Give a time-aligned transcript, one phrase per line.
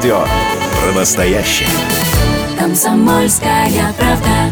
[0.00, 0.24] радио
[0.80, 1.68] про настоящее.
[2.58, 4.50] Комсомольская правда.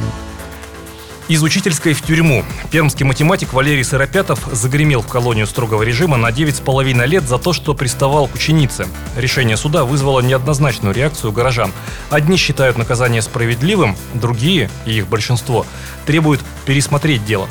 [1.29, 2.45] Из учительской в тюрьму.
[2.71, 7.73] Пермский математик Валерий Сыропятов загремел в колонию строгого режима на 9,5 лет за то, что
[7.73, 8.87] приставал к ученице.
[9.17, 11.73] Решение суда вызвало неоднозначную реакцию горожан.
[12.11, 15.65] Одни считают наказание справедливым, другие, и их большинство,
[16.05, 17.49] требуют пересмотреть дело.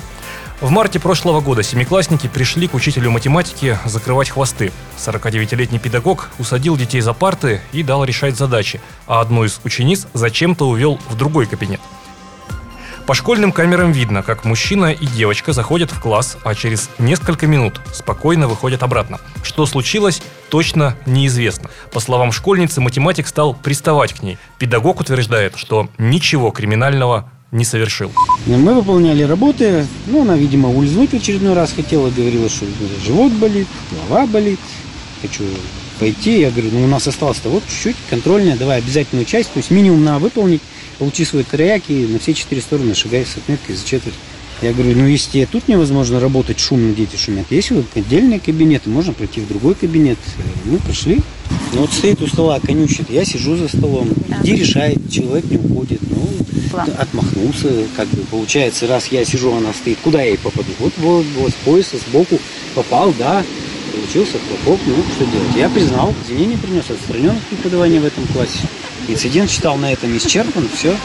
[0.59, 4.71] В марте прошлого года семиклассники пришли к учителю математики закрывать хвосты.
[4.97, 10.67] 49-летний педагог усадил детей за парты и дал решать задачи, а одну из учениц зачем-то
[10.67, 11.79] увел в другой кабинет.
[13.05, 17.79] По школьным камерам видно, как мужчина и девочка заходят в класс, а через несколько минут
[17.93, 19.19] спокойно выходят обратно.
[19.43, 21.69] Что случилось, точно неизвестно.
[21.93, 24.39] По словам школьницы, математик стал приставать к ней.
[24.57, 28.11] Педагог утверждает, что ничего криминального не совершил.
[28.47, 32.65] Мы выполняли работы, ну, она, видимо, ульзнуть в очередной раз хотела, говорила, что
[33.05, 34.59] живот болит, голова болит,
[35.21, 35.43] хочу
[35.99, 36.39] пойти.
[36.39, 40.05] Я говорю, ну, у нас осталось-то вот чуть-чуть, контрольная, давай обязательную часть, то есть минимум
[40.05, 40.61] надо выполнить,
[40.97, 44.15] получи свой трояк и на все четыре стороны шагай с отметкой за четверть.
[44.61, 49.11] Я говорю, ну если тут невозможно работать, шумно дети шумят, есть вот отдельные кабинеты, можно
[49.11, 50.17] пройти в другой кабинет.
[50.63, 51.19] Мы пошли.
[51.77, 54.09] Вот стоит у стола, конючит, я сижу за столом.
[54.41, 56.01] Иди решает, человек не уходит.
[56.09, 56.27] Ну,
[56.97, 60.71] отмахнулся, как бы получается, раз я сижу, она стоит, куда я ей попаду?
[60.79, 62.39] Вот, вот, вот, с пояса, сбоку
[62.73, 63.43] попал, да,
[63.93, 65.55] получился хлопок, ну, что делать?
[65.55, 68.59] Я признал, извинения принес, отстранен от преподавания в этом классе.
[69.07, 70.95] Инцидент считал на этом исчерпан, все.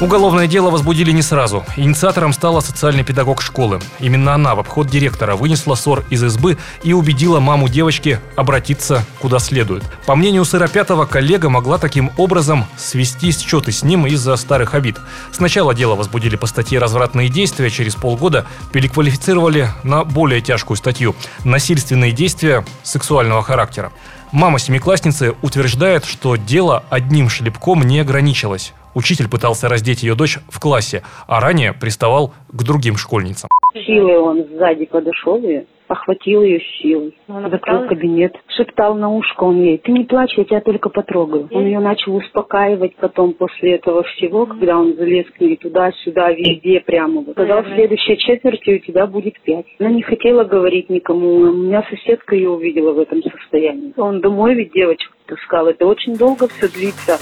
[0.00, 1.64] Уголовное дело возбудили не сразу.
[1.76, 3.80] Инициатором стала социальный педагог школы.
[4.00, 9.38] Именно она в обход директора вынесла ссор из избы и убедила маму девочки обратиться куда
[9.38, 9.84] следует.
[10.04, 14.96] По мнению Сыропятова, коллега могла таким образом свести счеты с ним из-за старых обид.
[15.30, 21.14] Сначала дело возбудили по статье «Развратные действия», через полгода переквалифицировали на более тяжкую статью
[21.44, 23.92] «Насильственные действия сексуального характера».
[24.32, 28.72] Мама семиклассницы утверждает, что дело одним шлепком не ограничилось.
[28.94, 33.48] Учитель пытался раздеть ее дочь в классе, а ранее приставал к другим школьницам.
[33.74, 37.16] Силой он сзади подошел и охватил ее силой.
[37.28, 41.48] Он закрыл кабинет, шептал на ушко он ей, ты не плачь, я тебя только потрогаю.
[41.50, 46.80] Он ее начал успокаивать потом после этого всего, когда он залез к ней туда-сюда, везде
[46.80, 47.22] прямо.
[47.22, 47.32] Вот.
[47.32, 49.66] Сказал, в следующей четверти у тебя будет пять.
[49.78, 53.92] Она не хотела говорить никому, у меня соседка ее увидела в этом состоянии.
[53.96, 57.18] Он домой ведь девочку таскал, это очень долго все длится.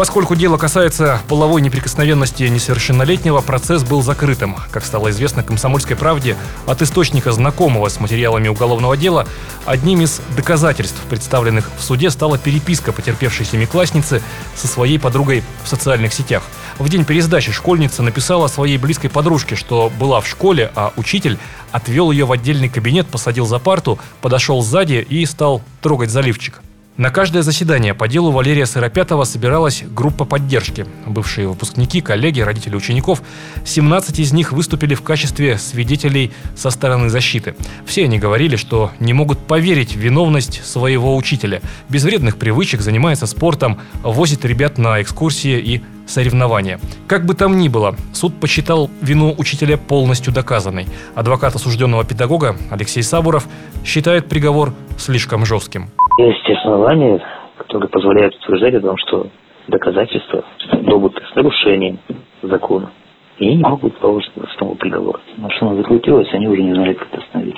[0.00, 4.56] Поскольку дело касается половой неприкосновенности несовершеннолетнего, процесс был закрытым.
[4.70, 9.26] Как стало известно «Комсомольской правде», от источника, знакомого с материалами уголовного дела,
[9.66, 14.22] одним из доказательств, представленных в суде, стала переписка потерпевшей семиклассницы
[14.56, 16.44] со своей подругой в социальных сетях.
[16.78, 21.36] В день пересдачи школьница написала своей близкой подружке, что была в школе, а учитель
[21.72, 26.62] отвел ее в отдельный кабинет, посадил за парту, подошел сзади и стал трогать заливчик.
[27.00, 30.84] На каждое заседание по делу Валерия Сыропятова собиралась группа поддержки.
[31.06, 33.22] Бывшие выпускники, коллеги, родители учеников.
[33.64, 37.54] 17 из них выступили в качестве свидетелей со стороны защиты.
[37.86, 41.62] Все они говорили, что не могут поверить в виновность своего учителя.
[41.88, 46.78] Без вредных привычек, занимается спортом, возит ребят на экскурсии и соревнования.
[47.06, 50.86] Как бы там ни было, суд посчитал вину учителя полностью доказанной.
[51.14, 53.44] Адвокат осужденного педагога Алексей Сабуров
[53.84, 55.86] считает приговор слишком жестким.
[56.18, 57.20] Есть основания,
[57.56, 59.28] которые позволяют утверждать о том, что
[59.68, 60.44] доказательства
[60.82, 61.98] добыты с нарушением
[62.42, 62.90] закона.
[63.38, 65.20] И не могут положить основу приговора.
[65.38, 67.56] Машина закрутилась, они уже не знали, как это остановить.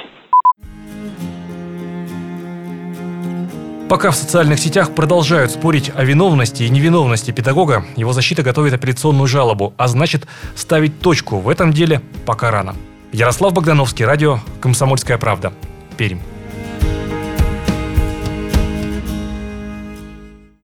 [3.92, 9.26] Пока в социальных сетях продолжают спорить о виновности и невиновности педагога, его защита готовит апелляционную
[9.26, 12.74] жалобу, а значит ставить точку в этом деле пока рано.
[13.12, 15.52] Ярослав Богдановский, радио «Комсомольская правда»,
[15.98, 16.20] Пермь.